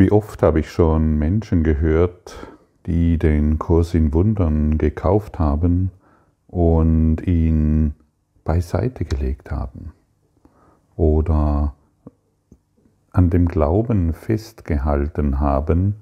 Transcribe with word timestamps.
Wie 0.00 0.10
oft 0.10 0.42
habe 0.42 0.60
ich 0.60 0.70
schon 0.70 1.18
Menschen 1.18 1.62
gehört, 1.62 2.34
die 2.86 3.18
den 3.18 3.58
Kurs 3.58 3.92
in 3.92 4.14
Wundern 4.14 4.78
gekauft 4.78 5.38
haben 5.38 5.90
und 6.46 7.18
ihn 7.26 7.94
beiseite 8.42 9.04
gelegt 9.04 9.50
haben 9.50 9.92
oder 10.96 11.74
an 13.10 13.28
dem 13.28 13.46
Glauben 13.46 14.14
festgehalten 14.14 15.38
haben, 15.38 15.96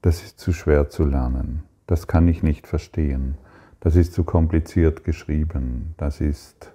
das 0.00 0.22
ist 0.22 0.40
zu 0.40 0.54
schwer 0.54 0.88
zu 0.88 1.04
lernen, 1.04 1.64
das 1.86 2.06
kann 2.06 2.26
ich 2.28 2.42
nicht 2.42 2.66
verstehen, 2.66 3.36
das 3.78 3.94
ist 3.94 4.14
zu 4.14 4.24
kompliziert 4.24 5.04
geschrieben, 5.04 5.92
das 5.98 6.22
ist 6.22 6.72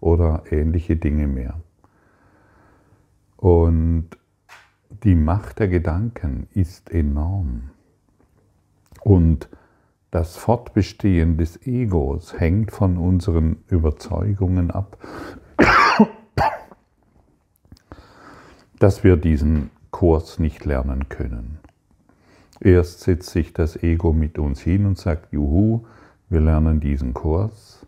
oder 0.00 0.42
ähnliche 0.50 0.96
Dinge 0.96 1.26
mehr. 1.28 1.54
Und 3.38 4.18
die 5.04 5.14
Macht 5.14 5.58
der 5.58 5.68
Gedanken 5.68 6.46
ist 6.52 6.90
enorm. 6.90 7.70
Und 9.00 9.48
das 10.10 10.36
Fortbestehen 10.36 11.38
des 11.38 11.66
Egos 11.66 12.38
hängt 12.38 12.70
von 12.70 12.98
unseren 12.98 13.56
Überzeugungen 13.68 14.70
ab, 14.70 14.98
dass 18.78 19.02
wir 19.02 19.16
diesen 19.16 19.70
Kurs 19.90 20.38
nicht 20.38 20.64
lernen 20.64 21.08
können. 21.08 21.58
Erst 22.60 23.00
setzt 23.00 23.30
sich 23.30 23.52
das 23.52 23.82
Ego 23.82 24.12
mit 24.12 24.38
uns 24.38 24.60
hin 24.60 24.86
und 24.86 24.98
sagt, 24.98 25.32
juhu, 25.32 25.84
wir 26.28 26.40
lernen 26.40 26.78
diesen 26.78 27.14
Kurs, 27.14 27.86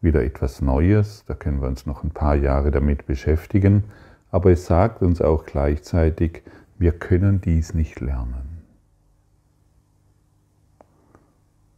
wieder 0.00 0.24
etwas 0.24 0.62
Neues, 0.62 1.24
da 1.26 1.34
können 1.34 1.60
wir 1.60 1.68
uns 1.68 1.84
noch 1.84 2.04
ein 2.04 2.10
paar 2.10 2.36
Jahre 2.36 2.70
damit 2.70 3.06
beschäftigen, 3.06 3.84
aber 4.30 4.50
es 4.50 4.66
sagt 4.66 5.02
uns 5.02 5.20
auch 5.20 5.44
gleichzeitig, 5.44 6.42
wir 6.78 6.92
können 6.92 7.40
dies 7.40 7.74
nicht 7.74 8.00
lernen. 8.00 8.62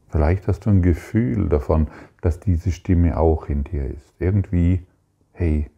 Vielleicht 0.08 0.48
hast 0.48 0.66
du 0.66 0.70
ein 0.70 0.82
Gefühl 0.82 1.48
davon, 1.48 1.88
dass 2.22 2.40
diese 2.40 2.72
Stimme 2.72 3.18
auch 3.18 3.48
in 3.48 3.64
dir 3.64 3.84
ist. 3.84 4.14
Irgendwie, 4.18 4.86
hey, 5.32 5.70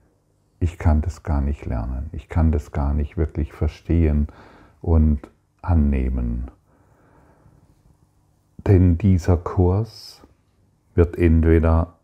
ich 0.61 0.78
kann 0.78 1.00
das 1.00 1.22
gar 1.22 1.41
nicht 1.41 1.67
lernen, 1.67 2.11
ich 2.12 2.28
kann 2.28 2.53
das 2.53 2.70
gar 2.70 2.94
nicht 2.94 3.16
wirklich 3.16 3.53
verstehen 3.53 4.28
und 4.81 5.28
annehmen. 5.62 6.50
Denn 8.59 8.98
dieser 8.98 9.37
Kurs 9.37 10.22
wird 10.94 11.16
entweder 11.16 11.98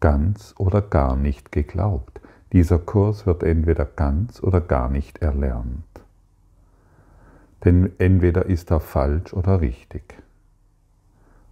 ganz 0.00 0.54
oder 0.58 0.82
gar 0.82 1.14
nicht 1.14 1.52
geglaubt. 1.52 2.20
Dieser 2.54 2.78
Kurs 2.78 3.26
wird 3.26 3.42
entweder 3.42 3.84
ganz 3.84 4.40
oder 4.40 4.60
gar 4.60 4.88
nicht 4.88 5.18
erlernt. 5.18 5.82
Denn 7.64 7.90
entweder 7.98 8.46
ist 8.46 8.70
er 8.70 8.78
falsch 8.78 9.34
oder 9.34 9.60
richtig. 9.60 10.22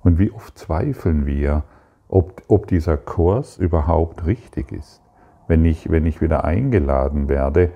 Und 0.05 0.20
wie 0.20 0.30
oft 0.30 0.56
zweifeln 0.56 1.27
wir, 1.27 1.64
ob, 2.06 2.42
ob 2.47 2.69
dieser 2.69 2.97
Kurs 2.97 3.58
überhaupt 3.58 4.27
richtig 4.27 4.70
ist. 4.70 5.00
Wenn 5.48 5.64
ich, 5.64 5.91
wenn 5.91 6.06
ich 6.06 6.20
wieder 6.20 6.45
eingeladen 6.45 7.28
werde, 7.28 7.73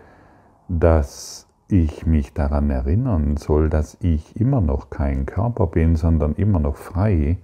dass 0.68 1.48
ich 1.66 2.06
mich 2.06 2.32
daran 2.32 2.70
erinnern 2.70 3.36
soll, 3.38 3.68
dass 3.70 3.96
ich 4.02 4.40
immer 4.40 4.60
noch 4.60 4.88
kein 4.88 5.26
Körper 5.26 5.66
bin, 5.66 5.96
sondern 5.96 6.34
immer 6.36 6.60
noch 6.60 6.76
frei, 6.76 7.38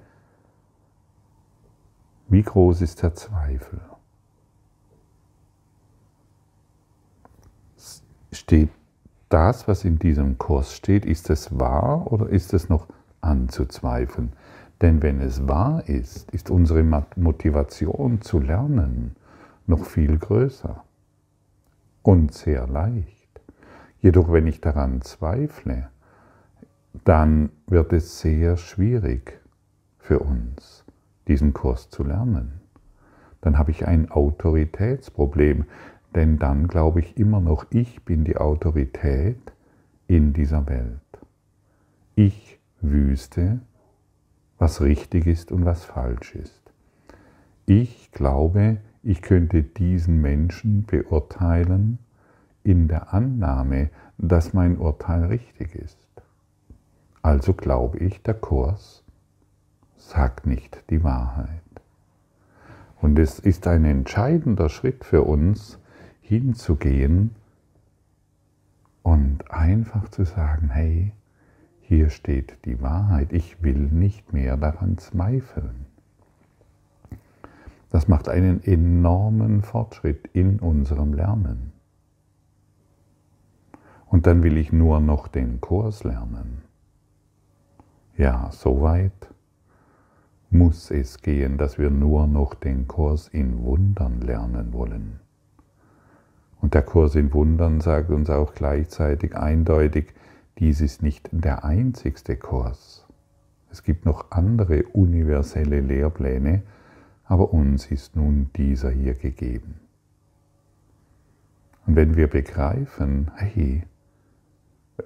wie 2.28 2.42
groß 2.42 2.82
ist 2.82 3.02
der 3.02 3.16
Zweifel? 3.16 3.80
Steht 8.42 8.70
das, 9.28 9.68
was 9.68 9.84
in 9.84 10.00
diesem 10.00 10.36
Kurs 10.36 10.74
steht, 10.74 11.06
ist 11.06 11.30
es 11.30 11.60
wahr 11.60 12.10
oder 12.10 12.28
ist 12.28 12.52
es 12.54 12.68
noch 12.68 12.88
anzuzweifeln? 13.20 14.32
Denn 14.80 15.00
wenn 15.00 15.20
es 15.20 15.46
wahr 15.46 15.88
ist, 15.88 16.32
ist 16.32 16.50
unsere 16.50 16.82
Motivation 17.14 18.20
zu 18.20 18.40
lernen 18.40 19.14
noch 19.68 19.84
viel 19.84 20.18
größer 20.18 20.82
und 22.02 22.34
sehr 22.34 22.66
leicht. 22.66 23.40
Jedoch 24.00 24.32
wenn 24.32 24.48
ich 24.48 24.60
daran 24.60 25.02
zweifle, 25.02 25.88
dann 27.04 27.50
wird 27.68 27.92
es 27.92 28.18
sehr 28.18 28.56
schwierig 28.56 29.40
für 29.98 30.18
uns, 30.18 30.84
diesen 31.28 31.52
Kurs 31.52 31.90
zu 31.90 32.02
lernen. 32.02 32.60
Dann 33.40 33.56
habe 33.56 33.70
ich 33.70 33.86
ein 33.86 34.10
Autoritätsproblem, 34.10 35.66
denn 36.14 36.38
dann 36.38 36.68
glaube 36.68 37.00
ich 37.00 37.16
immer 37.16 37.40
noch, 37.40 37.66
ich 37.70 38.04
bin 38.04 38.24
die 38.24 38.36
Autorität 38.36 39.52
in 40.06 40.32
dieser 40.32 40.66
Welt. 40.66 41.00
Ich 42.14 42.58
wüsste, 42.80 43.60
was 44.58 44.80
richtig 44.80 45.26
ist 45.26 45.52
und 45.52 45.64
was 45.64 45.84
falsch 45.84 46.34
ist. 46.34 46.62
Ich 47.66 48.10
glaube, 48.12 48.78
ich 49.02 49.22
könnte 49.22 49.62
diesen 49.62 50.20
Menschen 50.20 50.84
beurteilen 50.84 51.98
in 52.62 52.88
der 52.88 53.12
Annahme, 53.12 53.90
dass 54.18 54.52
mein 54.52 54.78
Urteil 54.78 55.24
richtig 55.24 55.74
ist. 55.74 55.98
Also 57.22 57.54
glaube 57.54 57.98
ich, 57.98 58.22
der 58.22 58.34
Kurs 58.34 59.02
sagt 59.96 60.46
nicht 60.46 60.82
die 60.90 61.02
Wahrheit. 61.02 61.60
Und 63.00 63.18
es 63.18 63.38
ist 63.38 63.66
ein 63.66 63.84
entscheidender 63.84 64.68
Schritt 64.68 65.04
für 65.04 65.22
uns, 65.22 65.78
hinzugehen 66.32 67.34
und 69.02 69.50
einfach 69.50 70.08
zu 70.08 70.24
sagen, 70.24 70.70
hey, 70.70 71.12
hier 71.82 72.08
steht 72.08 72.64
die 72.64 72.80
Wahrheit, 72.80 73.34
ich 73.34 73.62
will 73.62 73.76
nicht 73.76 74.32
mehr 74.32 74.56
daran 74.56 74.96
zweifeln. 74.96 75.84
Das 77.90 78.08
macht 78.08 78.30
einen 78.30 78.64
enormen 78.64 79.60
Fortschritt 79.60 80.26
in 80.32 80.58
unserem 80.58 81.12
Lernen. 81.12 81.72
Und 84.06 84.26
dann 84.26 84.42
will 84.42 84.56
ich 84.56 84.72
nur 84.72 85.00
noch 85.00 85.28
den 85.28 85.60
Kurs 85.60 86.02
lernen. 86.02 86.62
Ja, 88.16 88.48
soweit 88.52 89.28
muss 90.48 90.90
es 90.90 91.20
gehen, 91.20 91.58
dass 91.58 91.78
wir 91.78 91.90
nur 91.90 92.26
noch 92.26 92.54
den 92.54 92.88
Kurs 92.88 93.28
in 93.28 93.62
Wundern 93.62 94.22
lernen 94.22 94.72
wollen. 94.72 95.21
Und 96.62 96.74
der 96.74 96.82
Kurs 96.82 97.16
in 97.16 97.34
Wundern 97.34 97.80
sagt 97.80 98.10
uns 98.10 98.30
auch 98.30 98.54
gleichzeitig 98.54 99.36
eindeutig, 99.36 100.14
dies 100.58 100.80
ist 100.80 101.02
nicht 101.02 101.28
der 101.32 101.64
einzigste 101.64 102.36
Kurs. 102.36 103.06
Es 103.70 103.82
gibt 103.82 104.06
noch 104.06 104.30
andere 104.30 104.84
universelle 104.84 105.80
Lehrpläne, 105.80 106.62
aber 107.24 107.52
uns 107.52 107.90
ist 107.90 108.14
nun 108.14 108.50
dieser 108.56 108.90
hier 108.90 109.14
gegeben. 109.14 109.80
Und 111.84 111.96
wenn 111.96 112.16
wir 112.16 112.28
begreifen, 112.28 113.32
hey, 113.34 113.82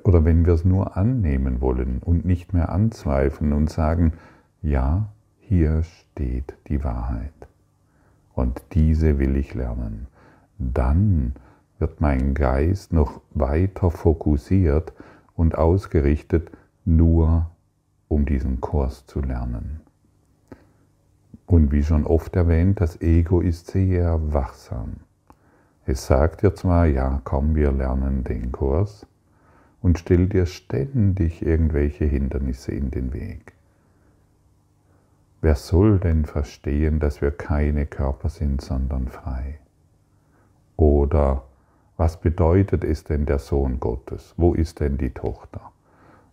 oder 0.05 0.27
wenn 0.27 0.45
wir 0.45 0.53
es 0.53 0.65
nur 0.65 0.97
annehmen 0.97 1.63
wollen 1.63 2.01
und 2.05 2.27
nicht 2.27 2.53
mehr 2.53 2.69
anzweifeln 2.69 3.55
und 3.55 3.71
sagen, 3.71 4.13
ja, 4.61 5.09
hier 5.39 5.85
steht 5.85 6.55
die 6.69 6.85
Wahrheit 6.85 7.33
und 8.35 8.63
diese 8.75 9.19
will 9.19 9.37
ich 9.37 9.55
lernen, 9.55 10.07
dann 10.59 11.35
wird 11.79 12.01
mein 12.01 12.35
Geist 12.35 12.93
noch 12.93 13.21
weiter 13.33 13.91
fokussiert 13.91 14.93
und 15.35 15.57
ausgerichtet, 15.57 16.51
nur 16.85 17.51
um 18.09 18.25
diesen 18.25 18.61
Kurs 18.61 19.07
zu 19.07 19.21
lernen. 19.21 19.81
Und 21.47 21.71
wie 21.71 21.83
schon 21.83 22.07
oft 22.07 22.35
erwähnt, 22.35 22.81
das 22.81 23.01
Ego 23.01 23.41
ist 23.41 23.69
sehr 23.69 24.33
wachsam. 24.33 24.97
Es 25.85 26.07
sagt 26.07 26.43
dir 26.43 26.55
zwar, 26.55 26.87
ja, 26.87 27.21
komm, 27.23 27.55
wir 27.55 27.71
lernen 27.71 28.25
den 28.25 28.51
Kurs 28.51 29.07
und 29.81 29.99
stellt 29.99 30.33
dir 30.33 30.47
ständig 30.47 31.43
irgendwelche 31.47 32.05
Hindernisse 32.05 32.73
in 32.73 32.91
den 32.91 33.13
Weg. 33.13 33.53
Wer 35.41 35.55
soll 35.55 36.01
denn 36.01 36.25
verstehen, 36.25 36.99
dass 36.99 37.21
wir 37.21 37.31
keine 37.31 37.87
Körper 37.87 38.29
sind, 38.29 38.61
sondern 38.61 39.07
frei? 39.07 39.61
Oder 40.77 41.45
was 41.97 42.21
bedeutet 42.21 42.85
es 42.85 43.05
denn 43.05 43.25
der 43.25 43.39
Sohn 43.39 43.81
Gottes? 43.81 44.35
Wo 44.37 44.53
ist 44.53 44.81
denn 44.81 44.99
die 44.99 45.11
Tochter? 45.11 45.73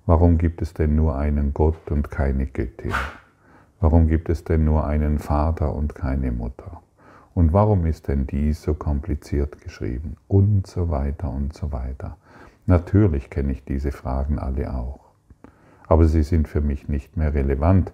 Warum 0.06 0.38
gibt 0.38 0.62
es 0.62 0.74
denn 0.74 0.96
nur 0.96 1.16
einen 1.16 1.54
Gott 1.54 1.90
und 1.90 2.12
keine 2.12 2.48
Göttin? 2.48 2.92
Warum 3.80 4.08
gibt 4.08 4.30
es 4.30 4.44
denn 4.44 4.66
nur 4.66 4.86
einen 4.86 5.20
Vater 5.20 5.74
und 5.74 5.96
keine 5.96 6.34
Mutter? 6.34 6.82
Und 7.34 7.54
warum 7.54 7.86
ist 7.86 8.10
denn 8.10 8.28
dies 8.28 8.62
so 8.62 8.74
kompliziert 8.74 9.62
geschrieben? 9.62 10.18
Und 10.28 10.68
so 10.68 10.90
weiter 10.90 11.32
und 11.32 11.54
so 11.54 11.72
weiter. 11.72 12.18
Natürlich 12.66 13.30
kenne 13.30 13.54
ich 13.54 13.64
diese 13.64 13.94
Fragen 13.94 14.40
alle 14.40 14.74
auch. 14.74 15.00
Aber 15.88 16.06
sie 16.06 16.24
sind 16.24 16.50
für 16.50 16.62
mich 16.62 16.90
nicht 16.90 17.16
mehr 17.16 17.34
relevant, 17.34 17.94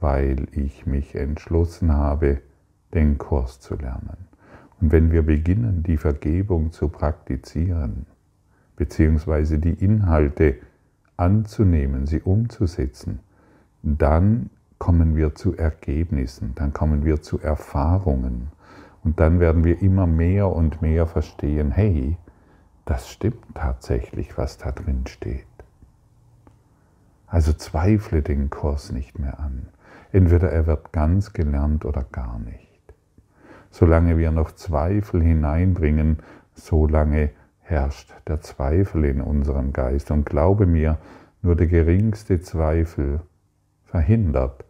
weil 0.00 0.46
ich 0.52 0.86
mich 0.86 1.14
entschlossen 1.14 1.92
habe, 1.92 2.40
den 2.94 3.18
Kurs 3.18 3.60
zu 3.60 3.76
lernen. 3.76 4.29
Und 4.80 4.92
wenn 4.92 5.12
wir 5.12 5.22
beginnen, 5.22 5.82
die 5.82 5.96
Vergebung 5.96 6.72
zu 6.72 6.88
praktizieren, 6.88 8.06
beziehungsweise 8.76 9.58
die 9.58 9.74
Inhalte 9.74 10.56
anzunehmen, 11.16 12.06
sie 12.06 12.20
umzusetzen, 12.20 13.20
dann 13.82 14.50
kommen 14.78 15.16
wir 15.16 15.34
zu 15.34 15.54
Ergebnissen, 15.54 16.54
dann 16.54 16.72
kommen 16.72 17.04
wir 17.04 17.20
zu 17.20 17.38
Erfahrungen 17.38 18.48
und 19.04 19.20
dann 19.20 19.38
werden 19.38 19.64
wir 19.64 19.82
immer 19.82 20.06
mehr 20.06 20.48
und 20.48 20.80
mehr 20.80 21.06
verstehen, 21.06 21.70
hey, 21.70 22.16
das 22.86 23.10
stimmt 23.10 23.44
tatsächlich, 23.54 24.38
was 24.38 24.56
da 24.56 24.72
drin 24.72 25.06
steht. 25.06 25.46
Also 27.26 27.52
zweifle 27.52 28.22
den 28.22 28.50
Kurs 28.50 28.90
nicht 28.90 29.18
mehr 29.18 29.38
an. 29.38 29.68
Entweder 30.10 30.50
er 30.50 30.66
wird 30.66 30.92
ganz 30.92 31.32
gelernt 31.32 31.84
oder 31.84 32.02
gar 32.02 32.38
nicht. 32.40 32.69
Solange 33.70 34.18
wir 34.18 34.30
noch 34.30 34.52
Zweifel 34.52 35.22
hineinbringen, 35.22 36.18
solange 36.54 37.30
herrscht 37.60 38.12
der 38.26 38.40
Zweifel 38.40 39.04
in 39.04 39.20
unserem 39.20 39.72
Geist. 39.72 40.10
Und 40.10 40.26
glaube 40.26 40.66
mir, 40.66 40.98
nur 41.42 41.56
der 41.56 41.68
geringste 41.68 42.40
Zweifel 42.40 43.20
verhindert 43.84 44.64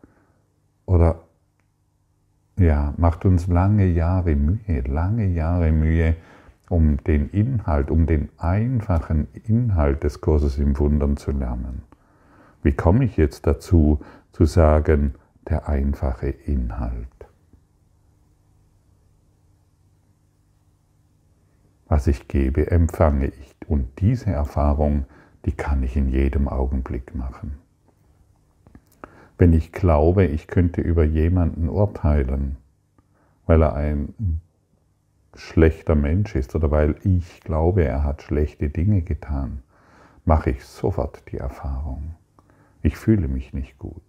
oder 0.87 1.21
ja, 2.59 2.93
macht 2.99 3.25
uns 3.25 3.47
lange 3.47 3.87
Jahre 3.87 4.37
Mühe, 4.37 4.83
lange 4.87 5.27
Jahre 5.27 5.73
Mühe, 5.73 6.17
um 6.69 7.03
den 7.05 7.31
Inhalt, 7.31 7.91
um 7.91 8.07
den 8.07 8.29
einfachen 8.37 9.29
Inhalt 9.47 10.05
des 10.05 10.21
Kurses 10.21 10.59
im 10.59 10.79
Wundern 10.79 11.17
zu 11.17 11.33
lernen. 11.33 11.83
Wie 12.63 12.73
komme 12.73 13.05
ich 13.05 13.17
jetzt 13.17 13.47
dazu 13.47 14.01
zu 14.33 14.45
sagen, 14.45 15.15
der 15.49 15.69
einfache 15.69 16.29
Inhalt? 16.29 17.20
Was 21.91 22.07
ich 22.07 22.29
gebe, 22.29 22.71
empfange 22.71 23.27
ich. 23.27 23.57
Und 23.67 23.99
diese 23.99 24.31
Erfahrung, 24.31 25.07
die 25.45 25.51
kann 25.51 25.83
ich 25.83 25.97
in 25.97 26.09
jedem 26.09 26.47
Augenblick 26.47 27.17
machen. 27.17 27.59
Wenn 29.39 29.53
ich 29.53 29.73
glaube, 29.73 30.25
ich 30.25 30.47
könnte 30.47 30.83
über 30.83 31.03
jemanden 31.03 31.69
urteilen, 31.69 32.59
weil 33.47 33.63
er 33.63 33.75
ein 33.75 34.15
schlechter 35.35 35.97
Mensch 35.97 36.37
ist 36.37 36.55
oder 36.55 36.71
weil 36.71 36.95
ich 37.03 37.41
glaube, 37.41 37.83
er 37.83 38.05
hat 38.05 38.23
schlechte 38.23 38.71
Dinge 38.71 39.03
getan, 39.03 39.65
mache 40.25 40.51
ich 40.51 40.65
sofort 40.65 41.25
die 41.33 41.39
Erfahrung. 41.39 42.15
Ich 42.83 42.97
fühle 42.97 43.27
mich 43.27 43.53
nicht 43.53 43.81
gut. 43.81 44.01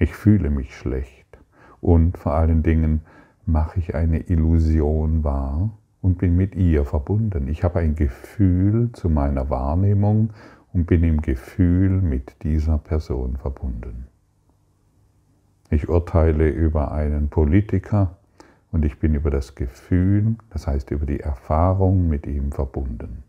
Ich 0.00 0.12
fühle 0.16 0.50
mich 0.50 0.76
schlecht. 0.76 1.38
Und 1.80 2.18
vor 2.18 2.34
allen 2.34 2.64
Dingen 2.64 3.02
mache 3.46 3.78
ich 3.78 3.94
eine 3.94 4.18
Illusion 4.28 5.24
wahr 5.24 5.70
und 6.02 6.18
bin 6.18 6.36
mit 6.36 6.54
ihr 6.54 6.84
verbunden. 6.84 7.48
Ich 7.48 7.64
habe 7.64 7.78
ein 7.78 7.94
Gefühl 7.94 8.92
zu 8.92 9.08
meiner 9.08 9.48
Wahrnehmung 9.48 10.30
und 10.72 10.86
bin 10.86 11.02
im 11.04 11.22
Gefühl 11.22 12.02
mit 12.02 12.42
dieser 12.42 12.78
Person 12.78 13.36
verbunden. 13.36 14.08
Ich 15.70 15.88
urteile 15.88 16.48
über 16.48 16.92
einen 16.92 17.28
Politiker 17.28 18.18
und 18.72 18.84
ich 18.84 18.98
bin 18.98 19.14
über 19.14 19.30
das 19.30 19.54
Gefühl, 19.54 20.36
das 20.50 20.66
heißt 20.66 20.90
über 20.90 21.06
die 21.06 21.20
Erfahrung 21.20 22.08
mit 22.08 22.26
ihm 22.26 22.52
verbunden. 22.52 23.22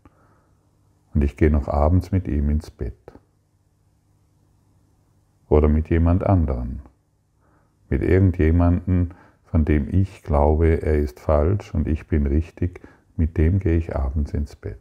Und 1.14 1.24
ich 1.24 1.36
gehe 1.36 1.50
noch 1.50 1.68
abends 1.68 2.12
mit 2.12 2.28
ihm 2.28 2.50
ins 2.50 2.70
Bett. 2.70 3.12
Oder 5.48 5.68
mit 5.68 5.88
jemand 5.88 6.24
anderen. 6.24 6.82
Mit 7.88 8.02
irgendjemanden, 8.02 9.14
von 9.50 9.64
dem 9.64 9.88
ich 9.92 10.22
glaube, 10.22 10.82
er 10.82 10.98
ist 10.98 11.20
falsch 11.20 11.74
und 11.74 11.88
ich 11.88 12.06
bin 12.06 12.26
richtig, 12.26 12.80
mit 13.16 13.38
dem 13.38 13.58
gehe 13.58 13.76
ich 13.76 13.96
abends 13.96 14.32
ins 14.34 14.56
Bett. 14.56 14.78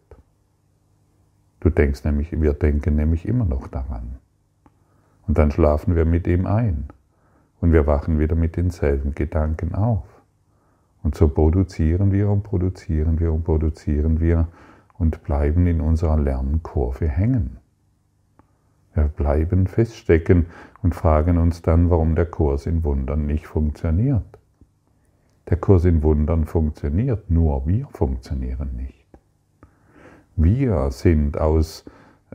Du 1.59 1.69
denkst 1.69 2.03
nämlich, 2.03 2.39
wir 2.39 2.53
denken 2.53 2.95
nämlich 2.95 3.27
immer 3.27 3.45
noch 3.45 3.67
daran. 3.67 4.17
Und 5.27 5.37
dann 5.37 5.51
schlafen 5.51 5.95
wir 5.95 6.05
mit 6.05 6.27
ihm 6.27 6.45
ein. 6.45 6.85
Und 7.59 7.73
wir 7.73 7.87
wachen 7.87 8.19
wieder 8.19 8.35
mit 8.35 8.55
denselben 8.55 9.15
Gedanken 9.15 9.73
auf. 9.73 10.05
Und 11.01 11.15
so 11.15 11.27
produzieren 11.27 12.11
wir 12.11 12.29
und 12.29 12.43
produzieren 12.43 13.19
wir 13.19 13.33
und 13.33 13.43
produzieren 13.43 14.19
wir 14.19 14.47
und 14.97 15.23
bleiben 15.23 15.65
in 15.65 15.81
unserer 15.81 16.17
Lernkurve 16.17 17.07
hängen. 17.07 17.57
Wir 18.93 19.05
bleiben 19.05 19.67
feststecken 19.67 20.47
und 20.81 20.95
fragen 20.95 21.37
uns 21.37 21.61
dann, 21.61 21.89
warum 21.89 22.15
der 22.15 22.25
Kurs 22.25 22.65
in 22.65 22.83
Wundern 22.83 23.25
nicht 23.25 23.47
funktioniert. 23.47 24.36
Der 25.49 25.57
Kurs 25.57 25.85
in 25.85 26.03
Wundern 26.03 26.45
funktioniert, 26.45 27.29
nur 27.29 27.65
wir 27.67 27.87
funktionieren 27.87 28.75
nicht. 28.75 29.07
Wir 30.35 30.91
sind 30.91 31.37
aus, 31.39 31.85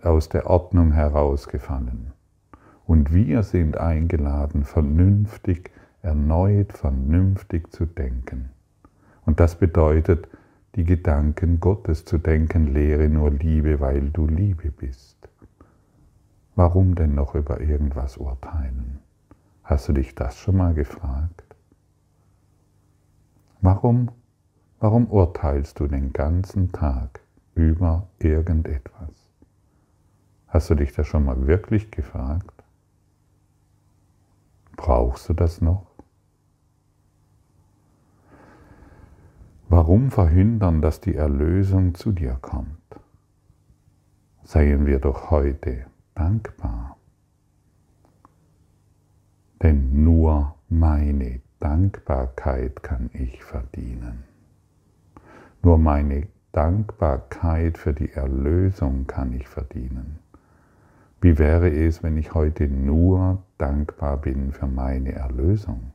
aus 0.03 0.29
der 0.29 0.47
Ordnung 0.49 0.93
herausgefallen. 0.93 2.12
Und 2.87 3.12
wir 3.12 3.43
sind 3.43 3.76
eingeladen, 3.76 4.64
vernünftig, 4.64 5.70
erneut 6.03 6.73
vernünftig 6.73 7.70
zu 7.70 7.87
denken. 7.87 8.50
Und 9.25 9.41
das 9.41 9.56
bedeutet, 9.56 10.29
die 10.75 10.85
Gedanken 10.85 11.61
Gottes 11.61 12.05
zu 12.06 12.19
denken, 12.19 12.73
lehre 12.73 13.08
nur 13.08 13.31
Liebe, 13.31 13.79
weil 13.79 14.08
du 14.11 14.26
Liebe 14.26 14.70
bist. 14.70 15.17
Warum 16.56 16.94
denn 16.94 17.15
noch 17.15 17.35
über 17.35 17.61
irgendwas 17.61 18.17
urteilen? 18.17 19.00
Hast 19.62 19.88
du 19.88 19.93
dich 19.93 20.15
das 20.15 20.38
schon 20.38 20.56
mal 20.56 20.75
gefragt? 20.75 21.42
Warum, 23.64 24.11
warum 24.81 25.06
urteilst 25.06 25.79
du 25.79 25.87
den 25.87 26.12
ganzen 26.12 26.73
Tag 26.73 27.20
über 27.55 28.09
irgendetwas? 28.19 29.31
Hast 30.49 30.69
du 30.69 30.75
dich 30.75 30.93
das 30.93 31.06
schon 31.06 31.25
mal 31.25 31.47
wirklich 31.47 31.93
gefragt? 31.93 32.64
Brauchst 34.76 35.29
du 35.29 35.32
das 35.32 35.61
noch? 35.61 35.87
Warum 39.69 40.11
verhindern, 40.11 40.82
dass 40.82 41.00
die 41.00 41.15
Erlösung 41.15 41.94
zu 41.94 42.11
dir 42.11 42.37
kommt? 42.43 42.81
Seien 44.43 44.87
wir 44.87 44.99
doch 44.99 45.31
heute 45.31 45.87
dankbar. 46.17 46.97
Denn 49.62 50.03
nur 50.03 50.56
meine 50.69 51.41
Dankbarkeit 51.62 52.82
kann 52.82 53.09
ich 53.12 53.44
verdienen. 53.44 54.25
Nur 55.62 55.79
meine 55.79 56.26
Dankbarkeit 56.50 57.79
für 57.79 57.93
die 57.93 58.10
Erlösung 58.10 59.06
kann 59.06 59.32
ich 59.32 59.46
verdienen. 59.46 60.19
Wie 61.20 61.39
wäre 61.39 61.70
es, 61.70 62.03
wenn 62.03 62.17
ich 62.17 62.34
heute 62.34 62.67
nur 62.67 63.44
dankbar 63.58 64.17
bin 64.17 64.51
für 64.51 64.67
meine 64.67 65.13
Erlösung? 65.13 65.93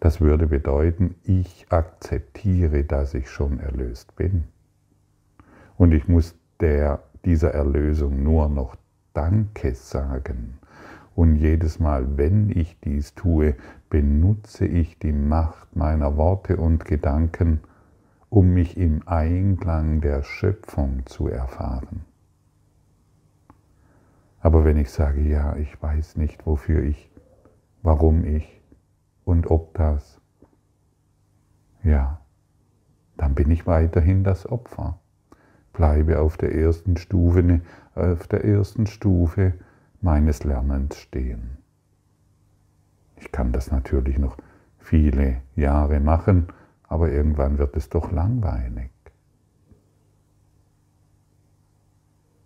Das 0.00 0.20
würde 0.20 0.46
bedeuten, 0.46 1.14
ich 1.24 1.64
akzeptiere, 1.70 2.84
dass 2.84 3.14
ich 3.14 3.30
schon 3.30 3.60
erlöst 3.60 4.16
bin. 4.16 4.44
Und 5.78 5.92
ich 5.92 6.08
muss 6.08 6.34
der, 6.60 7.02
dieser 7.24 7.52
Erlösung 7.54 8.22
nur 8.22 8.50
noch 8.50 8.76
Danke 9.14 9.74
sagen. 9.74 10.57
Und 11.18 11.34
jedes 11.34 11.80
Mal, 11.80 12.16
wenn 12.16 12.48
ich 12.48 12.78
dies 12.78 13.16
tue, 13.16 13.56
benutze 13.90 14.64
ich 14.64 15.00
die 15.00 15.12
Macht 15.12 15.74
meiner 15.74 16.16
Worte 16.16 16.58
und 16.58 16.84
Gedanken, 16.84 17.58
um 18.28 18.54
mich 18.54 18.76
im 18.76 19.02
Einklang 19.04 20.00
der 20.00 20.22
Schöpfung 20.22 21.04
zu 21.06 21.26
erfahren. 21.26 22.04
Aber 24.38 24.64
wenn 24.64 24.76
ich 24.76 24.92
sage, 24.92 25.20
ja, 25.22 25.56
ich 25.56 25.82
weiß 25.82 26.18
nicht, 26.18 26.46
wofür 26.46 26.84
ich, 26.84 27.10
warum 27.82 28.24
ich 28.24 28.62
und 29.24 29.50
ob 29.50 29.74
das, 29.74 30.20
ja, 31.82 32.20
dann 33.16 33.34
bin 33.34 33.50
ich 33.50 33.66
weiterhin 33.66 34.22
das 34.22 34.48
Opfer. 34.48 35.00
Bleibe 35.72 36.20
auf 36.20 36.36
der 36.36 36.54
ersten 36.54 36.96
Stufe, 36.96 37.60
auf 37.96 38.28
der 38.28 38.44
ersten 38.44 38.86
Stufe 38.86 39.54
meines 40.00 40.44
Lernens 40.44 40.96
stehen. 40.96 41.58
Ich 43.16 43.32
kann 43.32 43.52
das 43.52 43.70
natürlich 43.70 44.18
noch 44.18 44.36
viele 44.78 45.42
Jahre 45.56 46.00
machen, 46.00 46.48
aber 46.88 47.10
irgendwann 47.10 47.58
wird 47.58 47.76
es 47.76 47.88
doch 47.88 48.12
langweilig. 48.12 48.90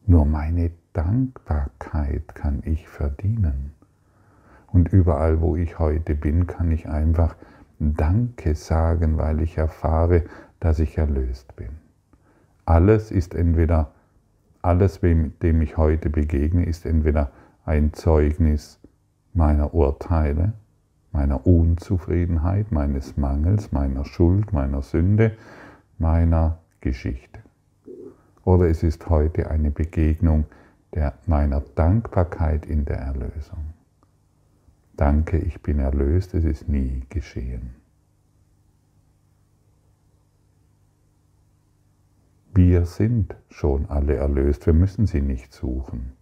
Nur 0.07 0.25
meine 0.25 0.73
Dankbarkeit 0.93 2.35
kann 2.35 2.63
ich 2.65 2.89
verdienen. 2.89 3.73
Und 4.67 4.93
überall, 4.93 5.41
wo 5.41 5.55
ich 5.57 5.79
heute 5.79 6.15
bin, 6.15 6.47
kann 6.47 6.71
ich 6.71 6.89
einfach 6.89 7.37
Danke 7.79 8.55
sagen, 8.55 9.19
weil 9.19 9.41
ich 9.41 9.59
erfahre, 9.59 10.25
dass 10.61 10.79
ich 10.79 10.99
erlöst 10.99 11.55
bin. 11.57 11.71
Alles 12.65 13.11
ist 13.11 13.35
entweder, 13.35 13.91
alles, 14.63 15.01
dem 15.01 15.63
ich 15.63 15.77
heute 15.77 16.09
begegne, 16.09 16.65
ist 16.65 16.87
entweder 16.87 17.31
ein 17.65 17.93
Zeugnis 17.93 18.81
meiner 19.35 19.75
Urteile, 19.75 20.53
meiner 21.13 21.47
Unzufriedenheit, 21.47 22.73
meines 22.73 23.17
Mangels, 23.17 23.73
meiner 23.73 24.05
Schuld, 24.05 24.53
meiner 24.53 24.83
Sünde, 24.83 25.37
meiner 25.99 26.59
Geschichte. 26.81 27.41
oder 28.45 28.69
es 28.69 28.83
ist 28.83 29.09
heute 29.09 29.51
eine 29.51 29.71
Begegnung 29.71 30.47
der 30.95 31.15
meiner 31.27 31.61
Dankbarkeit 31.61 32.67
in 32.67 32.85
der 32.85 32.99
Erlösung. 32.99 33.73
Danke, 34.97 35.39
ich 35.39 35.63
bin 35.63 35.79
erlöst, 35.79 36.35
es 36.35 36.45
ist 36.45 36.69
nie 36.69 37.03
geschehen. 37.09 37.75
Wir 42.55 42.85
sind 42.85 43.35
schon 43.49 43.87
alle 43.89 44.17
erlöst, 44.17 44.67
wir 44.67 44.75
müssen 44.75 45.07
sie 45.07 45.23
nicht 45.23 45.55
suchen. 45.55 46.13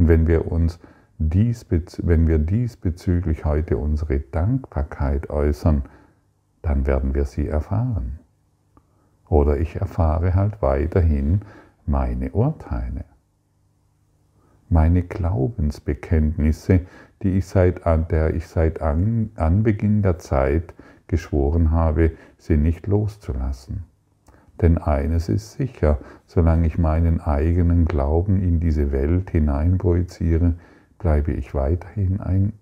Und 0.00 0.08
wenn 0.08 0.26
wir 0.26 0.50
uns 0.50 0.78
wenn 1.18 2.26
wir 2.26 2.38
diesbezüglich 2.38 3.44
heute 3.44 3.76
unsere 3.76 4.20
Dankbarkeit 4.20 5.28
äußern, 5.28 5.82
dann 6.62 6.86
werden 6.86 7.14
wir 7.14 7.26
sie 7.26 7.46
erfahren. 7.46 8.18
Oder 9.28 9.58
ich 9.58 9.76
erfahre 9.76 10.34
halt 10.34 10.62
weiterhin 10.62 11.42
meine 11.84 12.30
Urteile, 12.30 13.04
meine 14.70 15.02
Glaubensbekenntnisse, 15.02 16.86
die 17.22 17.36
ich 17.36 17.44
seit, 17.44 17.84
der 18.10 18.32
ich 18.34 18.46
seit 18.46 18.80
Anbeginn 18.80 20.00
der 20.00 20.18
Zeit 20.18 20.72
geschworen 21.08 21.72
habe, 21.72 22.12
sie 22.38 22.56
nicht 22.56 22.86
loszulassen. 22.86 23.84
Denn 24.60 24.78
eines 24.78 25.28
ist 25.28 25.52
sicher, 25.52 25.98
solange 26.26 26.66
ich 26.66 26.76
meinen 26.76 27.20
eigenen 27.20 27.86
Glauben 27.86 28.42
in 28.42 28.60
diese 28.60 28.92
Welt 28.92 29.30
hineinprojiziere, 29.30 30.54
bleibe 30.98 31.32
ich 31.32 31.54
weiterhin 31.54 32.20
ein 32.20 32.52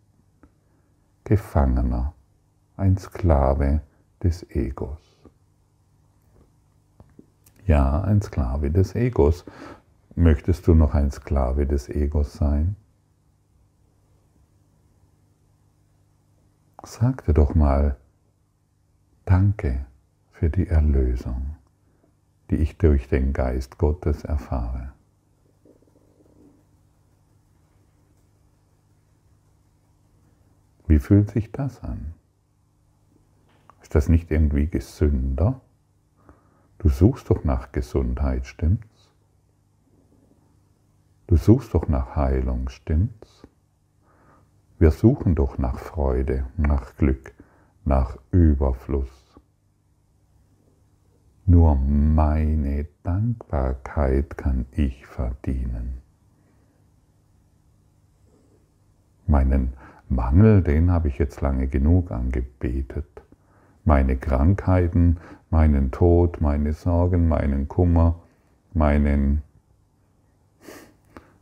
Gefangener, 1.25 2.15
ein 2.77 2.97
Sklave 2.97 3.81
des 4.23 4.49
Egos. 4.51 5.01
Ja, 7.67 8.01
ein 8.01 8.23
Sklave 8.23 8.71
des 8.71 8.95
Egos. 8.95 9.45
Möchtest 10.15 10.67
du 10.67 10.75
noch 10.75 10.95
ein 10.95 11.11
Sklave 11.11 11.67
des 11.67 11.89
Egos 11.89 12.33
sein? 12.33 12.77
Sag 16.83 17.27
dir 17.27 17.35
doch 17.35 17.55
mal, 17.55 17.97
danke 19.27 19.85
für 20.31 20.49
die 20.49 20.69
Erlösung, 20.69 21.57
die 22.51 22.57
ich 22.57 22.79
durch 22.79 23.09
den 23.09 23.33
Geist 23.33 23.79
Gottes 23.79 24.25
erfahre. 24.25 24.93
Wie 30.87 30.99
fühlt 30.99 31.31
sich 31.31 31.53
das 31.53 31.83
an? 31.83 32.15
Ist 33.83 33.95
das 33.95 34.09
nicht 34.09 34.31
irgendwie 34.31 34.67
gesünder? 34.67 35.61
Du 36.79 36.89
suchst 36.89 37.29
doch 37.29 37.45
nach 37.45 37.73
Gesundheit, 37.73 38.47
stimmt's? 38.47 39.11
Du 41.27 41.37
suchst 41.37 41.75
doch 41.75 41.89
nach 41.89 42.17
Heilung, 42.17 42.71
stimmt's? 42.71 43.47
Wir 44.79 44.93
suchen 44.93 45.35
doch 45.35 45.59
nach 45.59 45.79
Freude, 45.79 46.47
nach 46.57 46.97
Glück, 46.97 47.35
nach 47.85 48.17
Überfluss. 48.31 49.18
Nur 51.51 51.77
meine 51.77 52.87
Dankbarkeit 53.05 54.37
kann 54.37 54.67
ich 54.73 55.07
verdienen. 55.07 56.03
Meinen 59.27 59.73
Mangel, 60.11 60.61
den 60.61 60.91
habe 60.91 61.09
ich 61.09 61.17
jetzt 61.17 61.41
lange 61.41 61.67
genug 61.67 62.11
angebetet. 62.11 63.23
Meine 63.87 64.17
Krankheiten, 64.17 65.17
meinen 65.49 65.91
Tod, 65.91 66.43
meine 66.43 66.75
Sorgen, 66.75 67.29
meinen 67.29 67.67
Kummer, 67.67 68.17
meinen, 68.75 69.41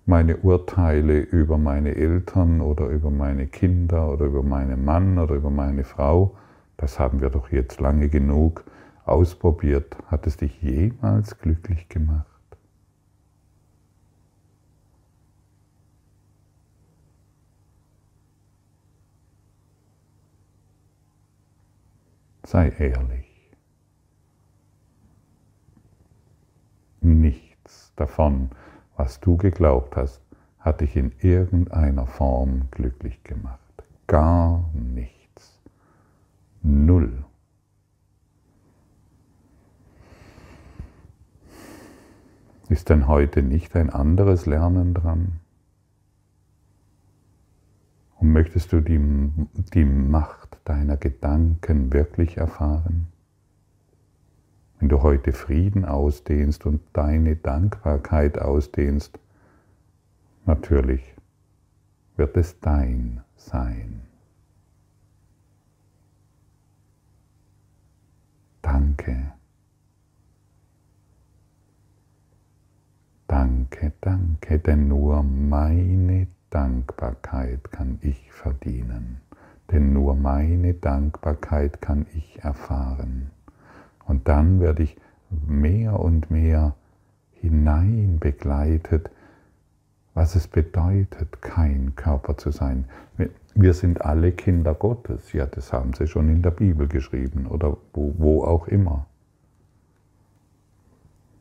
meine 0.04 0.36
Urteile 0.36 1.18
über 1.18 1.58
meine 1.58 1.96
Eltern 1.96 2.60
oder 2.60 2.86
über 2.86 3.10
meine 3.10 3.48
Kinder 3.48 4.12
oder 4.12 4.26
über 4.26 4.44
meinen 4.44 4.84
Mann 4.84 5.18
oder 5.18 5.34
über 5.34 5.50
meine 5.50 5.82
Frau, 5.82 6.36
das 6.76 7.00
haben 7.00 7.20
wir 7.20 7.30
doch 7.30 7.50
jetzt 7.50 7.80
lange 7.80 8.08
genug 8.08 8.64
ausprobiert. 9.06 9.96
Hat 10.06 10.26
es 10.26 10.36
dich 10.36 10.60
jemals 10.60 11.38
glücklich 11.38 11.88
gemacht? 11.88 12.26
Sei 22.44 22.70
ehrlich. 22.78 23.26
Nichts 27.00 27.92
davon, 27.96 28.50
was 28.96 29.20
du 29.20 29.36
geglaubt 29.36 29.96
hast, 29.96 30.22
hat 30.60 30.80
dich 30.80 30.96
in 30.96 31.12
irgendeiner 31.20 32.06
Form 32.06 32.68
glücklich 32.70 33.22
gemacht. 33.24 33.60
Gar 34.06 34.68
nichts. 34.74 35.60
Null. 36.62 37.25
Ist 42.68 42.88
denn 42.88 43.06
heute 43.06 43.42
nicht 43.42 43.76
ein 43.76 43.90
anderes 43.90 44.46
Lernen 44.46 44.92
dran? 44.92 45.40
Und 48.18 48.32
möchtest 48.32 48.72
du 48.72 48.80
die, 48.80 48.98
die 49.74 49.84
Macht 49.84 50.58
deiner 50.64 50.96
Gedanken 50.96 51.92
wirklich 51.92 52.38
erfahren? 52.38 53.06
Wenn 54.78 54.88
du 54.88 55.02
heute 55.02 55.32
Frieden 55.32 55.84
ausdehnst 55.84 56.66
und 56.66 56.80
deine 56.92 57.36
Dankbarkeit 57.36 58.38
ausdehnst, 58.38 59.18
natürlich 60.44 61.14
wird 62.16 62.36
es 62.36 62.58
dein 62.60 63.22
sein. 63.36 64.02
Danke. 68.60 69.35
Danke, 73.68 73.92
danke, 74.00 74.58
denn 74.60 74.86
nur 74.86 75.24
meine 75.24 76.28
Dankbarkeit 76.50 77.72
kann 77.72 77.98
ich 78.00 78.30
verdienen, 78.30 79.20
denn 79.72 79.92
nur 79.92 80.14
meine 80.14 80.74
Dankbarkeit 80.74 81.82
kann 81.82 82.06
ich 82.14 82.38
erfahren. 82.44 83.32
Und 84.06 84.28
dann 84.28 84.60
werde 84.60 84.84
ich 84.84 84.96
mehr 85.48 85.98
und 85.98 86.30
mehr 86.30 86.76
hinein 87.32 88.18
begleitet, 88.20 89.10
was 90.14 90.36
es 90.36 90.46
bedeutet, 90.46 91.42
kein 91.42 91.96
Körper 91.96 92.36
zu 92.36 92.52
sein. 92.52 92.84
Wir 93.56 93.74
sind 93.74 94.02
alle 94.02 94.30
Kinder 94.30 94.74
Gottes. 94.74 95.32
Ja, 95.32 95.46
das 95.46 95.72
haben 95.72 95.92
sie 95.92 96.06
schon 96.06 96.28
in 96.28 96.42
der 96.42 96.52
Bibel 96.52 96.86
geschrieben 96.86 97.48
oder 97.48 97.76
wo, 97.92 98.14
wo 98.16 98.44
auch 98.44 98.68
immer. 98.68 99.06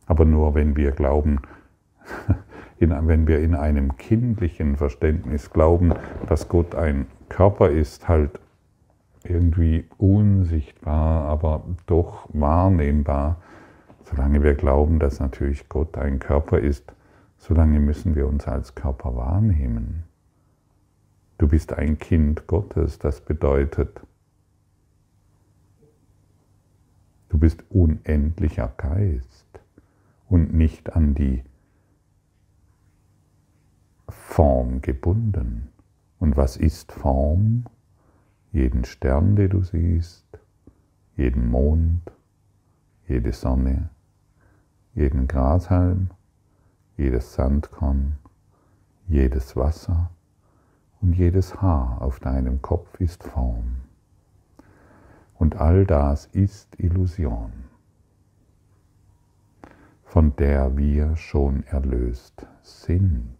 Aber 0.07 0.25
nur 0.25 0.55
wenn 0.55 0.75
wir 0.75 0.91
glauben, 0.91 1.39
in, 2.79 2.91
wenn 3.07 3.27
wir 3.27 3.39
in 3.39 3.55
einem 3.55 3.97
kindlichen 3.97 4.75
Verständnis 4.77 5.51
glauben, 5.51 5.93
dass 6.27 6.47
Gott 6.49 6.75
ein 6.75 7.07
Körper 7.29 7.69
ist, 7.69 8.07
halt 8.07 8.39
irgendwie 9.23 9.85
unsichtbar, 9.97 11.25
aber 11.25 11.63
doch 11.87 12.29
wahrnehmbar, 12.33 13.41
solange 14.03 14.43
wir 14.43 14.53
glauben, 14.53 14.99
dass 14.99 15.19
natürlich 15.19 15.67
Gott 15.67 15.97
ein 15.97 16.19
Körper 16.19 16.59
ist, 16.59 16.93
solange 17.37 17.79
müssen 17.79 18.15
wir 18.15 18.27
uns 18.27 18.47
als 18.47 18.75
Körper 18.75 19.15
wahrnehmen. 19.15 20.03
Du 21.37 21.47
bist 21.47 21.73
ein 21.73 21.97
Kind 21.97 22.47
Gottes, 22.47 22.99
das 22.99 23.21
bedeutet, 23.21 24.01
du 27.29 27.37
bist 27.37 27.63
unendlicher 27.69 28.71
Geist 28.77 29.59
und 30.29 30.53
nicht 30.53 30.95
an 30.95 31.13
die 31.13 31.43
Form 34.35 34.81
gebunden. 34.81 35.69
Und 36.19 36.35
was 36.35 36.57
ist 36.57 36.91
Form? 36.91 37.63
Jeden 38.51 38.83
Stern, 38.83 39.37
den 39.37 39.49
du 39.49 39.63
siehst, 39.63 40.25
jeden 41.15 41.49
Mond, 41.49 42.01
jede 43.07 43.31
Sonne, 43.31 43.87
jeden 44.93 45.29
Grashalm, 45.29 46.09
jedes 46.97 47.33
Sandkorn, 47.33 48.17
jedes 49.07 49.55
Wasser 49.55 50.09
und 50.99 51.13
jedes 51.13 51.61
Haar 51.61 52.01
auf 52.01 52.19
deinem 52.19 52.61
Kopf 52.61 52.99
ist 52.99 53.23
Form. 53.23 53.77
Und 55.35 55.55
all 55.55 55.85
das 55.85 56.25
ist 56.25 56.77
Illusion, 56.77 57.53
von 60.03 60.35
der 60.35 60.75
wir 60.75 61.15
schon 61.15 61.63
erlöst 61.67 62.45
sind. 62.63 63.34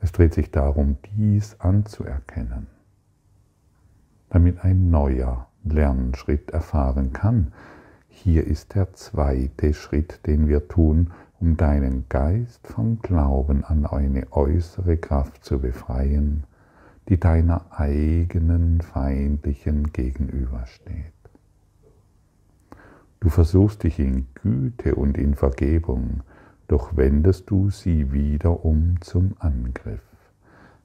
Es 0.00 0.12
dreht 0.12 0.34
sich 0.34 0.50
darum, 0.50 0.96
dies 1.16 1.58
anzuerkennen, 1.60 2.68
damit 4.30 4.64
ein 4.64 4.90
neuer 4.90 5.48
Lernschritt 5.64 6.50
erfahren 6.50 7.12
kann. 7.12 7.52
Hier 8.08 8.46
ist 8.46 8.74
der 8.74 8.92
zweite 8.94 9.74
Schritt, 9.74 10.26
den 10.26 10.48
wir 10.48 10.68
tun, 10.68 11.10
um 11.40 11.56
deinen 11.56 12.08
Geist 12.08 12.66
vom 12.66 13.00
Glauben 13.00 13.64
an 13.64 13.86
eine 13.86 14.32
äußere 14.32 14.96
Kraft 14.96 15.44
zu 15.44 15.60
befreien, 15.60 16.44
die 17.08 17.18
deiner 17.18 17.66
eigenen 17.70 18.80
feindlichen 18.80 19.92
gegenübersteht. 19.92 21.12
Du 23.20 23.30
versuchst 23.30 23.82
dich 23.82 23.98
in 23.98 24.26
Güte 24.34 24.94
und 24.94 25.18
in 25.18 25.34
Vergebung, 25.34 26.22
doch 26.68 26.96
wendest 26.96 27.50
du 27.50 27.70
sie 27.70 28.12
wieder 28.12 28.64
um 28.64 29.00
zum 29.00 29.34
Angriff, 29.38 30.02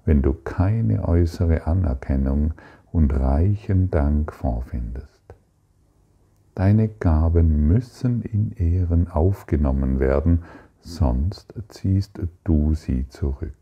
wenn 0.06 0.22
du 0.22 0.34
keine 0.34 1.08
äußere 1.08 1.68
Anerkennung 1.68 2.54
und 2.92 3.13
reichen 3.13 3.92
Dank 3.92 4.32
vorfindest. 4.34 5.10
Deine 6.56 6.88
Gaben 6.88 7.68
müssen 7.68 8.22
in 8.22 8.52
Ehren 8.54 9.10
aufgenommen 9.10 10.00
werden, 10.00 10.44
sonst 10.80 11.54
ziehst 11.70 12.20
du 12.44 12.75
sie 12.75 13.08
zurück. 13.10 13.54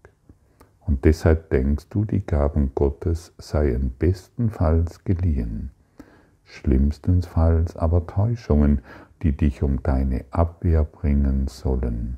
Und 0.86 1.06
deshalb 1.06 1.50
denkst 1.52 1.88
du, 1.90 2.06
die 2.06 2.26
Gaben 2.26 2.74
Gottes 2.76 3.34
seien 3.38 3.94
bestenfalls 3.98 5.04
geliehen, 5.06 5.72
schlimmstenfalls 6.44 7.78
aber 7.78 8.08
Täuschungen, 8.08 8.82
die 9.24 9.36
dich 9.36 9.64
um 9.64 9.84
deine 9.84 10.26
Abwehr 10.32 10.84
bringen 10.84 11.48
sollen, 11.48 12.18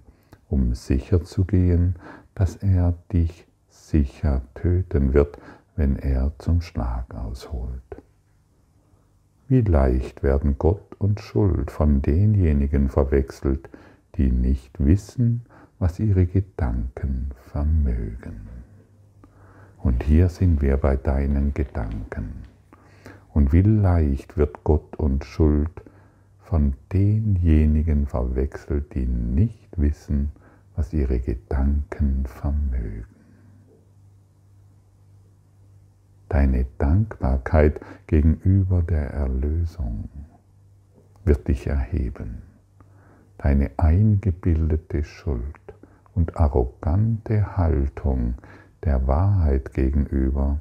um 0.49 0.73
sicher 0.73 1.23
zu 1.23 1.45
gehen, 1.45 1.95
dass 2.35 2.55
er 2.57 2.93
dich 3.11 3.45
sicher 3.69 4.41
töten 4.55 5.13
wird, 5.13 5.37
wenn 5.75 5.97
er 5.97 6.31
zum 6.37 6.61
Schlag 6.61 7.13
ausholt. 7.13 7.81
Wie 9.47 9.61
leicht 9.61 10.23
werden 10.23 10.57
Gott 10.57 10.95
und 10.99 11.19
Schuld 11.19 11.69
von 11.69 12.01
denjenigen 12.01 12.89
verwechselt, 12.89 13.69
die 14.15 14.31
nicht 14.31 14.83
wissen, 14.83 15.45
was 15.79 15.99
ihre 15.99 16.25
Gedanken 16.25 17.31
vermögen. 17.51 18.47
Und 19.79 20.03
hier 20.03 20.29
sind 20.29 20.61
wir 20.61 20.77
bei 20.77 20.95
deinen 20.95 21.53
Gedanken. 21.53 22.43
Und 23.33 23.51
wie 23.51 23.63
leicht 23.63 24.37
wird 24.37 24.63
Gott 24.63 24.95
und 24.95 25.25
Schuld 25.25 25.69
von 26.53 26.75
denjenigen 26.91 28.05
verwechselt, 28.05 28.93
die 28.93 29.07
nicht 29.07 29.75
wissen, 29.75 30.31
was 30.75 30.93
ihre 30.93 31.19
Gedanken 31.19 32.27
vermögen. 32.27 33.07
Deine 36.29 36.67
Dankbarkeit 36.77 37.81
gegenüber 38.05 38.83
der 38.83 39.09
Erlösung 39.09 40.09
wird 41.25 41.47
dich 41.47 41.65
erheben. 41.65 42.43
Deine 43.39 43.71
eingebildete 43.77 45.03
Schuld 45.03 45.73
und 46.13 46.37
arrogante 46.37 47.57
Haltung 47.57 48.35
der 48.83 49.07
Wahrheit 49.07 49.73
gegenüber 49.73 50.59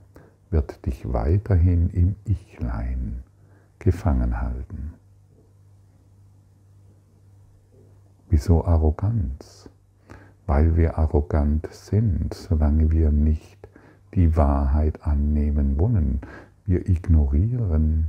wird 0.48 0.86
dich 0.86 1.12
weiterhin 1.12 1.90
im 1.90 2.16
Ichlein 2.24 3.24
gefangen 3.78 4.40
halten. 4.40 4.94
Wieso 8.32 8.64
Arroganz? 8.64 9.68
Weil 10.46 10.74
wir 10.74 10.96
arrogant 10.96 11.68
sind, 11.70 12.32
solange 12.32 12.90
wir 12.90 13.10
nicht 13.10 13.68
die 14.14 14.34
Wahrheit 14.38 15.02
annehmen 15.02 15.78
wollen. 15.78 16.22
Wir 16.64 16.88
ignorieren, 16.88 18.08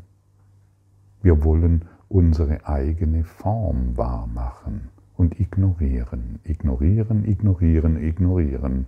wir 1.24 1.44
wollen 1.44 1.84
unsere 2.08 2.66
eigene 2.66 3.26
Form 3.26 3.98
wahrmachen 3.98 4.88
und 5.18 5.42
ignorieren, 5.42 6.40
ignorieren, 6.46 7.26
ignorieren, 7.26 8.02
ignorieren 8.02 8.86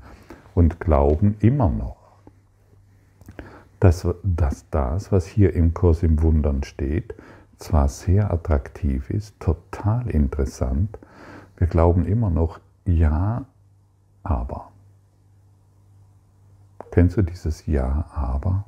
und 0.53 0.79
glauben 0.79 1.36
immer 1.41 1.69
noch, 1.69 1.97
dass, 3.81 4.07
dass 4.23 4.69
das, 4.69 5.12
was 5.12 5.25
hier 5.25 5.53
im 5.53 5.73
Kurs 5.73 6.01
im 6.01 6.21
Wundern 6.21 6.63
steht, 6.63 7.13
zwar 7.57 7.89
sehr 7.89 8.31
attraktiv 8.31 9.09
ist, 9.09 9.38
total 9.41 10.09
interessant, 10.09 10.97
wir 11.57 11.67
glauben 11.67 12.05
immer 12.05 12.29
noch, 12.29 12.59
ja, 12.85 13.45
aber. 14.23 14.71
Kennst 16.91 17.17
du 17.17 17.23
dieses 17.23 17.65
Ja, 17.65 18.09
aber? 18.13 18.65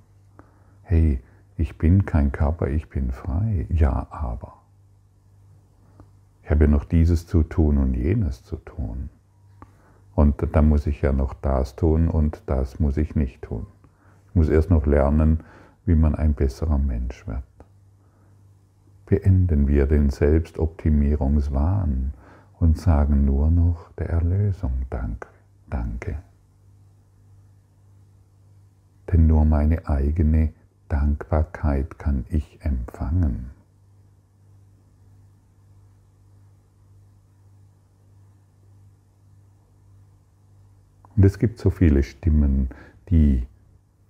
Hey, 0.84 1.22
ich 1.56 1.78
bin 1.78 2.06
kein 2.06 2.32
Körper, 2.32 2.68
ich 2.68 2.90
bin 2.90 3.12
frei. 3.12 3.68
Ja, 3.70 4.08
aber. 4.10 4.54
Ich 6.44 6.52
habe 6.52 6.66
ja 6.66 6.70
noch 6.70 6.86
dieses 6.86 7.28
zu 7.28 7.44
tun 7.44 7.78
und 7.78 7.94
jenes 7.94 8.44
zu 8.44 8.58
tun. 8.58 9.10
Und 10.16 10.44
dann 10.54 10.70
muss 10.70 10.88
ich 10.88 11.02
ja 11.02 11.14
noch 11.14 11.34
das 11.34 11.76
tun 11.76 12.08
und 12.08 12.42
das 12.48 12.80
muss 12.80 12.98
ich 12.98 13.16
nicht 13.16 13.42
tun. 13.42 13.68
Ich 14.30 14.36
muss 14.36 14.50
erst 14.50 14.70
noch 14.70 14.86
lernen, 14.86 15.44
wie 15.86 15.96
man 15.96 16.16
ein 16.16 16.34
besserer 16.34 16.78
Mensch 16.78 17.28
wird. 17.28 17.44
Beenden 19.06 19.68
wir 19.68 19.86
den 19.86 20.10
Selbstoptimierungswahn 20.10 22.14
und 22.60 22.78
sagen 22.78 23.26
nur 23.26 23.50
noch 23.52 23.92
der 23.94 24.10
Erlösung 24.10 24.86
Dank, 24.90 25.28
Danke 25.70 26.18
denn 29.12 29.28
nur 29.28 29.46
meine 29.46 29.88
eigene 29.88 30.54
Dankbarkeit 30.90 31.98
kann 31.98 32.26
ich 32.30 32.60
empfangen. 32.62 33.52
Und 41.16 41.26
es 41.26 41.40
gibt 41.40 41.58
so 41.60 41.70
viele 41.70 42.04
Stimmen, 42.04 42.70
die 43.10 43.48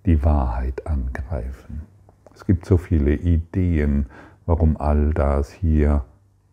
die 0.04 0.22
Wahrheit 0.24 0.86
angreifen. 0.86 1.82
Es 2.34 2.44
gibt 2.44 2.66
so 2.66 2.76
viele 2.76 3.14
Ideen, 3.14 4.06
warum 4.46 4.76
all 4.76 5.14
das 5.14 5.50
hier 5.50 6.04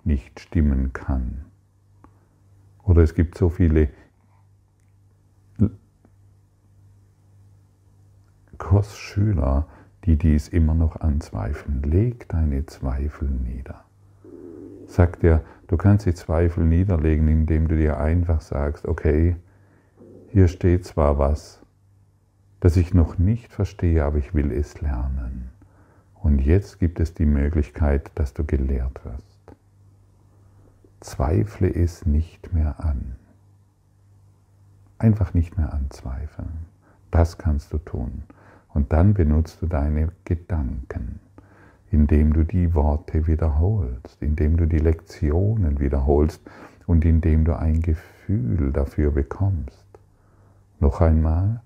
nicht 0.03 0.39
stimmen 0.39 0.93
kann. 0.93 1.45
Oder 2.85 3.01
es 3.01 3.13
gibt 3.13 3.37
so 3.37 3.49
viele 3.49 3.89
Kursschüler, 8.57 9.67
die 10.05 10.17
dies 10.17 10.47
immer 10.47 10.73
noch 10.73 10.99
anzweifeln. 11.01 11.83
Leg 11.83 12.27
deine 12.29 12.65
Zweifel 12.65 13.29
nieder. 13.29 13.83
Sagt 14.87 15.23
er, 15.23 15.41
du 15.67 15.77
kannst 15.77 16.05
die 16.05 16.13
Zweifel 16.13 16.63
niederlegen, 16.63 17.27
indem 17.27 17.67
du 17.67 17.75
dir 17.75 17.97
einfach 17.99 18.41
sagst, 18.41 18.87
okay, 18.87 19.35
hier 20.29 20.47
steht 20.47 20.85
zwar 20.85 21.17
was, 21.17 21.61
das 22.59 22.77
ich 22.77 22.93
noch 22.93 23.17
nicht 23.17 23.51
verstehe, 23.51 24.03
aber 24.03 24.17
ich 24.17 24.33
will 24.33 24.51
es 24.51 24.81
lernen. 24.81 25.49
Und 26.13 26.39
jetzt 26.39 26.79
gibt 26.79 26.99
es 26.99 27.13
die 27.13 27.25
Möglichkeit, 27.25 28.11
dass 28.15 28.33
du 28.33 28.43
gelehrt 28.43 29.03
wirst. 29.05 29.34
Zweifle 31.05 31.71
es 31.71 32.07
nicht 32.07 32.51
mehr 32.51 32.83
an. 32.83 33.15
Einfach 34.97 35.35
nicht 35.35 35.55
mehr 35.55 35.71
anzweifeln. 35.71 36.65
Das 37.11 37.37
kannst 37.37 37.71
du 37.71 37.77
tun. 37.77 38.23
Und 38.73 38.91
dann 38.91 39.13
benutzt 39.13 39.61
du 39.61 39.67
deine 39.67 40.09
Gedanken, 40.23 41.19
indem 41.91 42.33
du 42.33 42.43
die 42.43 42.73
Worte 42.73 43.27
wiederholst, 43.27 44.19
indem 44.19 44.57
du 44.57 44.65
die 44.65 44.79
Lektionen 44.79 45.79
wiederholst 45.79 46.41
und 46.87 47.05
indem 47.05 47.45
du 47.45 47.55
ein 47.55 47.81
Gefühl 47.81 48.71
dafür 48.73 49.11
bekommst. 49.11 49.85
Noch 50.79 51.01
einmal, 51.01 51.61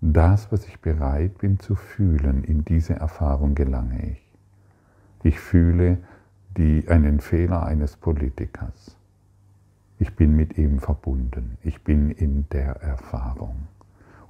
das, 0.00 0.52
was 0.52 0.68
ich 0.68 0.80
bereit 0.80 1.38
bin 1.38 1.58
zu 1.58 1.74
fühlen, 1.74 2.44
in 2.44 2.64
diese 2.64 2.94
Erfahrung 2.94 3.56
gelange 3.56 4.12
ich. 4.12 4.22
Ich 5.24 5.40
fühle 5.40 5.98
die, 6.56 6.88
einen 6.88 7.20
Fehler 7.20 7.64
eines 7.64 7.96
Politikers. 7.96 8.96
Ich 9.98 10.14
bin 10.14 10.36
mit 10.36 10.58
ihm 10.58 10.78
verbunden. 10.78 11.56
Ich 11.62 11.82
bin 11.82 12.10
in 12.10 12.46
der 12.50 12.82
Erfahrung 12.82 13.68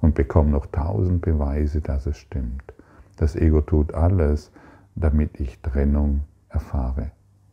und 0.01 0.15
bekomme 0.15 0.51
noch 0.51 0.65
tausend 0.67 1.21
Beweise, 1.21 1.81
dass 1.81 2.05
es 2.05 2.17
stimmt. 2.17 2.73
Das 3.17 3.35
Ego 3.35 3.61
tut 3.61 3.93
alles, 3.93 4.51
damit 4.95 5.39
ich 5.39 5.59
Trennung 5.61 6.21
erfahre 6.49 7.11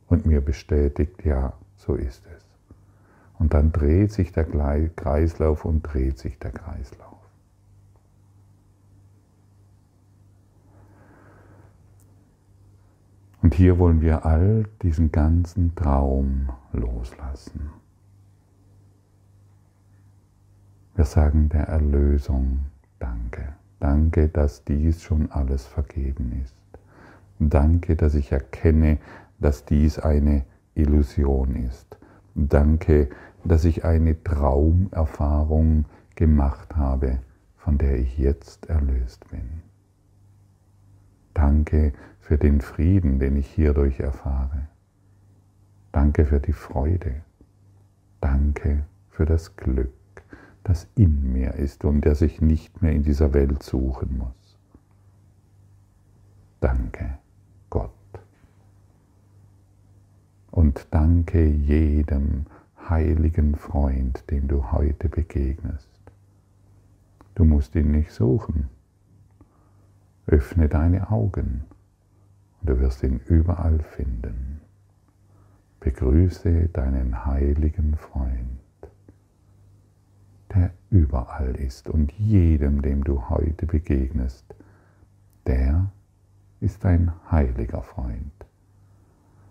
und 0.08 0.26
mir 0.26 0.40
bestätigt, 0.40 1.24
ja, 1.24 1.54
so 1.76 1.94
ist 1.94 2.24
es. 2.36 2.44
Und 3.38 3.54
dann 3.54 3.72
dreht 3.72 4.12
sich 4.12 4.32
der 4.32 4.44
Kreislauf 4.44 5.64
und 5.64 5.82
dreht 5.82 6.18
sich 6.18 6.38
der 6.38 6.52
Kreislauf. 6.52 7.13
Und 13.44 13.52
hier 13.52 13.78
wollen 13.78 14.00
wir 14.00 14.24
all 14.24 14.64
diesen 14.80 15.12
ganzen 15.12 15.74
Traum 15.74 16.48
loslassen. 16.72 17.68
Wir 20.94 21.04
sagen 21.04 21.50
der 21.50 21.68
Erlösung 21.68 22.60
Danke. 22.98 23.52
Danke, 23.80 24.30
dass 24.30 24.64
dies 24.64 25.02
schon 25.02 25.30
alles 25.30 25.66
vergeben 25.66 26.40
ist. 26.42 26.56
Danke, 27.38 27.96
dass 27.96 28.14
ich 28.14 28.32
erkenne, 28.32 28.96
dass 29.38 29.66
dies 29.66 29.98
eine 29.98 30.46
Illusion 30.74 31.54
ist. 31.54 31.98
Danke, 32.34 33.10
dass 33.44 33.66
ich 33.66 33.84
eine 33.84 34.24
Traumerfahrung 34.24 35.84
gemacht 36.14 36.76
habe, 36.76 37.18
von 37.58 37.76
der 37.76 37.98
ich 37.98 38.16
jetzt 38.16 38.70
erlöst 38.70 39.28
bin. 39.28 39.60
Danke 41.34 41.92
für 42.24 42.38
den 42.38 42.62
Frieden, 42.62 43.18
den 43.18 43.36
ich 43.36 43.46
hierdurch 43.50 44.00
erfahre. 44.00 44.66
Danke 45.92 46.24
für 46.24 46.40
die 46.40 46.54
Freude. 46.54 47.16
Danke 48.22 48.86
für 49.10 49.26
das 49.26 49.56
Glück, 49.56 49.92
das 50.62 50.88
in 50.96 51.34
mir 51.34 51.52
ist 51.56 51.84
und 51.84 52.00
der 52.00 52.14
sich 52.14 52.40
nicht 52.40 52.80
mehr 52.80 52.92
in 52.92 53.02
dieser 53.02 53.34
Welt 53.34 53.62
suchen 53.62 54.16
muss. 54.16 54.58
Danke, 56.60 57.18
Gott. 57.68 57.90
Und 60.50 60.86
danke 60.92 61.46
jedem 61.46 62.46
heiligen 62.88 63.54
Freund, 63.54 64.30
dem 64.30 64.48
du 64.48 64.72
heute 64.72 65.10
begegnest. 65.10 65.90
Du 67.34 67.44
musst 67.44 67.74
ihn 67.74 67.90
nicht 67.90 68.12
suchen. 68.12 68.70
Öffne 70.26 70.70
deine 70.70 71.10
Augen 71.10 71.64
du 72.64 72.80
wirst 72.80 73.02
ihn 73.02 73.20
überall 73.26 73.80
finden. 73.80 74.60
Begrüße 75.80 76.68
deinen 76.70 77.26
heiligen 77.26 77.96
Freund, 77.96 78.60
der 80.54 80.70
überall 80.88 81.54
ist 81.56 81.88
und 81.90 82.10
jedem, 82.12 82.80
dem 82.80 83.04
du 83.04 83.28
heute 83.28 83.66
begegnest, 83.66 84.54
der 85.46 85.90
ist 86.60 86.86
ein 86.86 87.12
heiliger 87.30 87.82
Freund. 87.82 88.32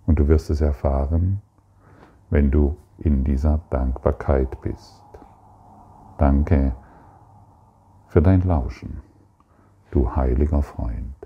Und 0.08 0.18
du 0.18 0.28
wirst 0.28 0.50
es 0.50 0.62
erfahren, 0.62 1.42
wenn 2.32 2.50
du 2.50 2.76
in 2.98 3.24
dieser 3.24 3.60
Dankbarkeit 3.70 4.60
bist. 4.62 5.04
Danke 6.18 6.76
für 8.08 8.22
dein 8.22 8.42
Lauschen, 8.42 9.02
du 9.92 10.16
heiliger 10.16 10.64
Freund. 10.64 11.23